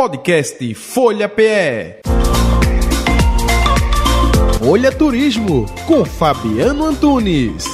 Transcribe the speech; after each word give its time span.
Podcast 0.00 0.74
Folha 0.74 1.28
PE. 1.28 2.00
Folha 4.58 4.90
Turismo 4.90 5.66
com 5.86 6.06
Fabiano 6.06 6.86
Antunes. 6.86 7.66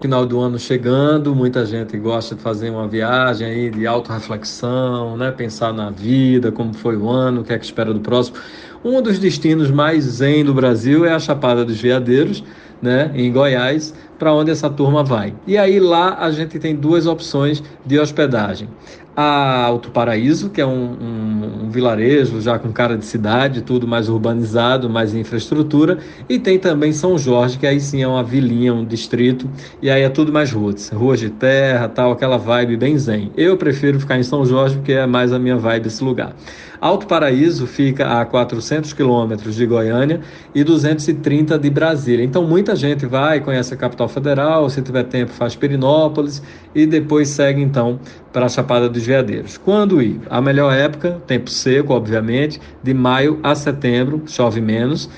Final 0.00 0.26
do 0.26 0.40
ano 0.40 0.58
chegando, 0.58 1.32
muita 1.32 1.64
gente 1.64 1.96
gosta 1.96 2.34
de 2.34 2.42
fazer 2.42 2.70
uma 2.70 2.88
viagem 2.88 3.46
aí 3.46 3.70
de 3.70 3.86
autorreflexão, 3.86 5.16
né? 5.16 5.30
Pensar 5.30 5.72
na 5.72 5.90
vida, 5.90 6.50
como 6.50 6.74
foi 6.74 6.96
o 6.96 7.08
ano, 7.08 7.42
o 7.42 7.44
que 7.44 7.52
é 7.52 7.58
que 7.58 7.64
espera 7.64 7.94
do 7.94 8.00
próximo. 8.00 8.36
Um 8.84 9.00
dos 9.00 9.20
destinos 9.20 9.70
mais 9.70 10.02
zen 10.02 10.44
do 10.44 10.52
Brasil 10.52 11.06
é 11.06 11.12
a 11.12 11.20
Chapada 11.20 11.64
dos 11.64 11.80
Veadeiros, 11.80 12.42
né, 12.82 13.12
em 13.14 13.30
Goiás, 13.32 13.94
para 14.22 14.32
onde 14.32 14.52
essa 14.52 14.70
turma 14.70 15.02
vai. 15.02 15.34
E 15.48 15.58
aí 15.58 15.80
lá 15.80 16.16
a 16.20 16.30
gente 16.30 16.56
tem 16.60 16.76
duas 16.76 17.08
opções 17.08 17.60
de 17.84 17.98
hospedagem. 17.98 18.68
A 19.16 19.64
Alto 19.64 19.90
Paraíso, 19.90 20.48
que 20.48 20.60
é 20.60 20.64
um, 20.64 20.70
um, 20.70 21.64
um, 21.64 21.70
vilarejo 21.70 22.40
já 22.40 22.56
com 22.56 22.72
cara 22.72 22.96
de 22.96 23.04
cidade, 23.04 23.62
tudo 23.62 23.86
mais 23.86 24.08
urbanizado, 24.08 24.88
mais 24.88 25.12
infraestrutura, 25.12 25.98
e 26.28 26.38
tem 26.38 26.56
também 26.56 26.92
São 26.92 27.18
Jorge, 27.18 27.58
que 27.58 27.66
aí 27.66 27.80
sim 27.80 28.00
é 28.00 28.06
uma 28.06 28.22
vilinha, 28.22 28.72
um 28.72 28.84
distrito, 28.84 29.50
e 29.82 29.90
aí 29.90 30.02
é 30.02 30.08
tudo 30.08 30.32
mais 30.32 30.52
roots, 30.52 30.88
ruas 30.90 31.18
de 31.18 31.28
terra, 31.28 31.88
tal, 31.88 32.12
aquela 32.12 32.38
vibe 32.38 32.76
bem 32.76 32.96
zen. 32.96 33.32
Eu 33.36 33.56
prefiro 33.56 33.98
ficar 33.98 34.18
em 34.18 34.22
São 34.22 34.46
Jorge 34.46 34.76
porque 34.76 34.92
é 34.92 35.04
mais 35.04 35.32
a 35.32 35.38
minha 35.38 35.56
vibe 35.56 35.88
esse 35.88 36.02
lugar. 36.02 36.34
Alto 36.82 37.06
Paraíso 37.06 37.64
fica 37.64 38.20
a 38.20 38.24
400 38.24 38.92
quilômetros 38.92 39.54
de 39.54 39.64
Goiânia 39.64 40.20
e 40.52 40.64
230 40.64 41.56
de 41.56 41.70
Brasília. 41.70 42.24
Então 42.24 42.44
muita 42.44 42.74
gente 42.74 43.06
vai, 43.06 43.38
conhece 43.38 43.72
a 43.72 43.76
capital 43.76 44.08
federal, 44.12 44.68
se 44.70 44.80
tiver 44.82 45.04
tempo 45.04 45.32
faz 45.32 45.56
Perinópolis 45.56 46.42
e 46.74 46.86
depois 46.86 47.28
segue 47.28 47.60
então 47.60 47.98
para 48.32 48.46
a 48.46 48.48
Chapada 48.48 48.88
dos 48.88 49.04
Veadeiros. 49.04 49.58
Quando 49.58 50.00
ir? 50.00 50.20
A 50.30 50.40
melhor 50.40 50.72
época, 50.72 51.20
tempo 51.26 51.50
seco, 51.50 51.92
obviamente, 51.92 52.60
de 52.82 52.94
maio 52.94 53.40
a 53.42 53.54
setembro, 53.54 54.22
chove 54.26 54.60
menos. 54.60 55.08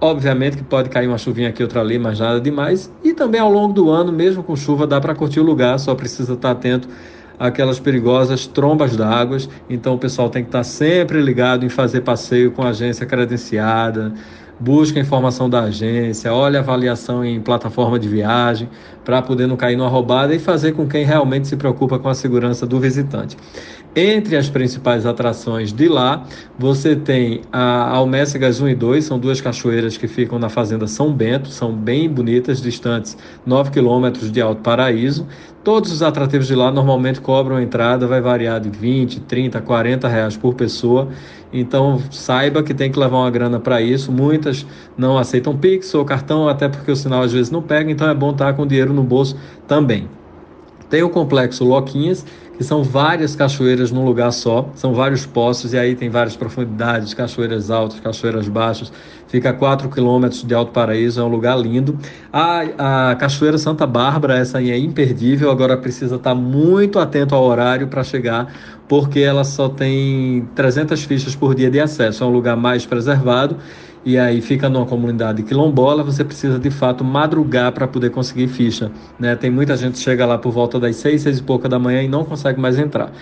Obviamente 0.00 0.56
que 0.56 0.62
pode 0.62 0.90
cair 0.90 1.08
uma 1.08 1.18
chuvinha 1.18 1.48
aqui, 1.48 1.62
outra 1.62 1.80
ali, 1.80 1.98
mas 1.98 2.18
nada 2.18 2.40
demais. 2.40 2.92
E 3.02 3.14
também 3.14 3.40
ao 3.40 3.50
longo 3.50 3.72
do 3.72 3.90
ano, 3.90 4.12
mesmo 4.12 4.42
com 4.42 4.54
chuva, 4.54 4.86
dá 4.86 5.00
para 5.00 5.14
curtir 5.14 5.40
o 5.40 5.44
lugar, 5.44 5.78
só 5.78 5.94
precisa 5.94 6.34
estar 6.34 6.50
atento 6.50 6.88
aquelas 7.38 7.80
perigosas 7.80 8.46
trombas 8.46 8.96
d'água. 8.96 9.38
Então 9.68 9.94
o 9.94 9.98
pessoal 9.98 10.28
tem 10.28 10.42
que 10.42 10.48
estar 10.48 10.64
sempre 10.64 11.20
ligado 11.20 11.64
em 11.64 11.68
fazer 11.68 12.02
passeio 12.02 12.52
com 12.52 12.62
agência 12.62 13.06
credenciada, 13.06 14.12
busca 14.58 15.00
informação 15.00 15.48
da 15.48 15.62
agência, 15.62 16.32
olha 16.32 16.60
a 16.60 16.62
avaliação 16.62 17.24
em 17.24 17.40
plataforma 17.40 17.98
de 17.98 18.08
viagem 18.08 18.68
para 19.04 19.20
poder 19.20 19.46
não 19.46 19.56
cair 19.56 19.76
numa 19.76 19.88
roubada 19.88 20.34
e 20.34 20.38
fazer 20.38 20.72
com 20.72 20.86
quem 20.86 21.04
realmente 21.04 21.48
se 21.48 21.56
preocupa 21.56 21.98
com 21.98 22.08
a 22.08 22.14
segurança 22.14 22.66
do 22.66 22.80
visitante. 22.80 23.36
Entre 23.96 24.36
as 24.36 24.48
principais 24.48 25.06
atrações 25.06 25.72
de 25.72 25.86
lá, 25.86 26.24
você 26.58 26.96
tem 26.96 27.42
a 27.52 27.90
Almécegas 27.90 28.60
1 28.60 28.70
e 28.70 28.74
2, 28.74 29.04
são 29.04 29.20
duas 29.20 29.40
cachoeiras 29.40 29.96
que 29.96 30.08
ficam 30.08 30.36
na 30.36 30.48
fazenda 30.48 30.88
São 30.88 31.12
Bento, 31.12 31.48
são 31.48 31.72
bem 31.72 32.08
bonitas, 32.08 32.60
distantes 32.60 33.16
9 33.46 33.70
quilômetros 33.70 34.32
de 34.32 34.40
Alto 34.40 34.62
Paraíso. 34.62 35.28
Todos 35.64 35.90
os 35.90 36.02
atrativos 36.02 36.46
de 36.46 36.54
lá 36.54 36.70
normalmente 36.70 37.22
cobram 37.22 37.58
entrada, 37.58 38.06
vai 38.06 38.20
variar 38.20 38.60
de 38.60 38.68
20, 38.68 39.20
30, 39.20 39.62
40 39.62 40.06
reais 40.06 40.36
por 40.36 40.54
pessoa. 40.54 41.08
Então 41.50 42.02
saiba 42.10 42.62
que 42.62 42.74
tem 42.74 42.92
que 42.92 42.98
levar 42.98 43.16
uma 43.16 43.30
grana 43.30 43.58
para 43.58 43.80
isso. 43.80 44.12
Muitas 44.12 44.66
não 44.94 45.16
aceitam 45.16 45.56
Pix 45.56 45.94
ou 45.94 46.04
cartão, 46.04 46.46
até 46.46 46.68
porque 46.68 46.92
o 46.92 46.96
sinal 46.96 47.22
às 47.22 47.32
vezes 47.32 47.50
não 47.50 47.62
pega, 47.62 47.90
então 47.90 48.06
é 48.06 48.14
bom 48.14 48.30
estar 48.30 48.52
com 48.52 48.66
dinheiro 48.66 48.92
no 48.92 49.02
bolso 49.02 49.38
também. 49.66 50.06
Tem 50.94 51.02
o 51.02 51.10
complexo 51.10 51.64
Loquinhas, 51.64 52.24
que 52.56 52.62
são 52.62 52.84
várias 52.84 53.34
cachoeiras 53.34 53.90
num 53.90 54.04
lugar 54.04 54.30
só, 54.30 54.70
são 54.76 54.94
vários 54.94 55.26
poços 55.26 55.72
e 55.72 55.76
aí 55.76 55.96
tem 55.96 56.08
várias 56.08 56.36
profundidades, 56.36 57.12
cachoeiras 57.12 57.68
altas, 57.68 57.98
cachoeiras 57.98 58.46
baixas. 58.48 58.92
Fica 59.26 59.50
a 59.50 59.52
4 59.52 59.88
quilômetros 59.88 60.44
de 60.44 60.54
Alto 60.54 60.70
Paraíso, 60.70 61.20
é 61.20 61.24
um 61.24 61.26
lugar 61.26 61.58
lindo. 61.58 61.98
A, 62.32 63.08
a 63.10 63.16
Cachoeira 63.16 63.58
Santa 63.58 63.88
Bárbara, 63.88 64.38
essa 64.38 64.58
aí 64.58 64.70
é 64.70 64.78
imperdível, 64.78 65.50
agora 65.50 65.76
precisa 65.76 66.14
estar 66.14 66.36
muito 66.36 67.00
atento 67.00 67.34
ao 67.34 67.42
horário 67.42 67.88
para 67.88 68.04
chegar, 68.04 68.54
porque 68.86 69.18
ela 69.18 69.42
só 69.42 69.68
tem 69.68 70.48
300 70.54 71.02
fichas 71.02 71.34
por 71.34 71.56
dia 71.56 71.72
de 71.72 71.80
acesso, 71.80 72.22
é 72.22 72.26
um 72.28 72.30
lugar 72.30 72.56
mais 72.56 72.86
preservado 72.86 73.56
e 74.04 74.18
aí 74.18 74.40
fica 74.40 74.68
numa 74.68 74.84
comunidade 74.84 75.42
quilombola, 75.42 76.02
você 76.02 76.22
precisa 76.22 76.58
de 76.58 76.70
fato 76.70 77.02
madrugar 77.02 77.72
para 77.72 77.88
poder 77.88 78.10
conseguir 78.10 78.48
ficha. 78.48 78.90
Né? 79.18 79.34
Tem 79.34 79.50
muita 79.50 79.76
gente 79.76 79.94
que 79.94 80.00
chega 80.00 80.26
lá 80.26 80.36
por 80.36 80.52
volta 80.52 80.78
das 80.78 80.96
seis, 80.96 81.22
seis 81.22 81.38
e 81.38 81.42
pouca 81.42 81.68
da 81.68 81.78
manhã 81.78 82.02
e 82.02 82.08
não 82.08 82.24
consegue 82.24 82.60
mais 82.60 82.78
entrar. 82.78 83.12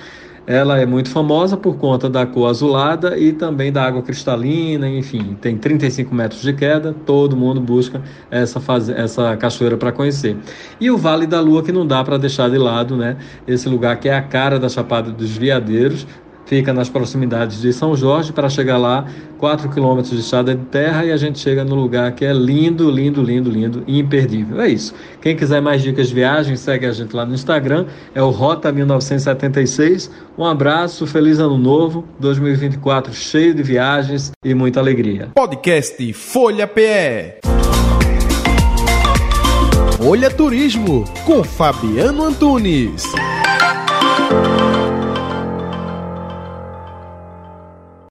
Ela 0.44 0.80
é 0.80 0.84
muito 0.84 1.08
famosa 1.08 1.56
por 1.56 1.76
conta 1.76 2.10
da 2.10 2.26
cor 2.26 2.50
azulada 2.50 3.16
e 3.16 3.32
também 3.32 3.70
da 3.70 3.84
água 3.84 4.02
cristalina, 4.02 4.88
enfim, 4.88 5.36
tem 5.40 5.56
35 5.56 6.12
metros 6.12 6.42
de 6.42 6.52
queda, 6.52 6.92
todo 7.06 7.36
mundo 7.36 7.60
busca 7.60 8.02
essa, 8.28 8.58
faz... 8.58 8.88
essa 8.88 9.36
cachoeira 9.36 9.76
para 9.76 9.92
conhecer. 9.92 10.36
E 10.80 10.90
o 10.90 10.98
Vale 10.98 11.28
da 11.28 11.40
Lua, 11.40 11.62
que 11.62 11.70
não 11.70 11.86
dá 11.86 12.02
para 12.02 12.18
deixar 12.18 12.50
de 12.50 12.58
lado, 12.58 12.96
né? 12.96 13.16
Esse 13.46 13.68
lugar 13.68 14.00
que 14.00 14.08
é 14.08 14.16
a 14.16 14.22
cara 14.22 14.58
da 14.58 14.68
Chapada 14.68 15.12
dos 15.12 15.30
Veadeiros, 15.36 16.08
fica 16.52 16.70
nas 16.70 16.90
proximidades 16.90 17.62
de 17.62 17.72
São 17.72 17.96
Jorge. 17.96 18.30
Para 18.30 18.46
chegar 18.50 18.76
lá, 18.76 19.06
4 19.38 19.70
quilômetros 19.70 20.12
de 20.12 20.20
estrada 20.20 20.54
de 20.54 20.62
terra 20.66 21.02
e 21.02 21.10
a 21.10 21.16
gente 21.16 21.38
chega 21.38 21.64
no 21.64 21.74
lugar 21.74 22.12
que 22.12 22.26
é 22.26 22.32
lindo, 22.34 22.90
lindo, 22.90 23.22
lindo, 23.22 23.48
lindo 23.48 23.82
e 23.86 23.98
imperdível. 23.98 24.60
É 24.60 24.68
isso. 24.68 24.94
Quem 25.22 25.34
quiser 25.34 25.62
mais 25.62 25.80
dicas 25.80 26.08
de 26.08 26.14
viagem, 26.14 26.54
segue 26.54 26.84
a 26.84 26.92
gente 26.92 27.16
lá 27.16 27.24
no 27.24 27.32
Instagram, 27.32 27.86
é 28.14 28.22
o 28.22 28.28
Rota 28.28 28.70
1976. 28.70 30.10
Um 30.36 30.44
abraço, 30.44 31.06
feliz 31.06 31.38
ano 31.38 31.56
novo, 31.56 32.04
2024 32.20 33.14
cheio 33.14 33.54
de 33.54 33.62
viagens 33.62 34.30
e 34.44 34.52
muita 34.52 34.78
alegria. 34.78 35.30
Podcast 35.34 36.12
Folha 36.12 36.66
PE. 36.66 37.40
Folha 39.96 40.30
Turismo 40.30 41.06
com 41.24 41.42
Fabiano 41.42 42.24
Antunes. 42.24 43.04